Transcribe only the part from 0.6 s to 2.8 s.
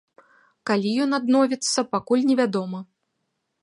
Калі ён адновіцца, пакуль невядома.